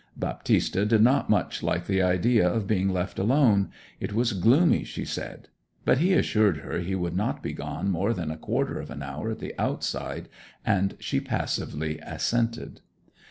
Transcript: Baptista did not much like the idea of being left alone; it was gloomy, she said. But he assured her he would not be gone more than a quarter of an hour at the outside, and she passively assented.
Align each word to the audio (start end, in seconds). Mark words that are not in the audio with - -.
Baptista 0.17 0.83
did 0.83 1.03
not 1.03 1.29
much 1.29 1.61
like 1.61 1.85
the 1.85 2.01
idea 2.01 2.49
of 2.51 2.65
being 2.65 2.89
left 2.89 3.19
alone; 3.19 3.69
it 3.99 4.13
was 4.13 4.33
gloomy, 4.33 4.83
she 4.83 5.05
said. 5.05 5.47
But 5.85 5.99
he 5.99 6.13
assured 6.13 6.57
her 6.61 6.79
he 6.79 6.95
would 6.95 7.15
not 7.15 7.43
be 7.43 7.53
gone 7.53 7.91
more 7.91 8.11
than 8.11 8.31
a 8.31 8.37
quarter 8.37 8.79
of 8.79 8.89
an 8.89 9.03
hour 9.03 9.29
at 9.29 9.37
the 9.37 9.53
outside, 9.59 10.27
and 10.65 10.95
she 10.99 11.19
passively 11.19 11.99
assented. 11.99 12.81